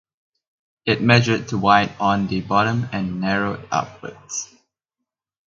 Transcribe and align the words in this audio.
It 0.83 1.03
measured 1.03 1.49
to 1.49 1.59
wide 1.59 1.91
on 1.99 2.25
the 2.25 2.41
bottom 2.41 2.89
and 2.91 3.21
narrowed 3.21 3.67
upwards. 3.71 4.51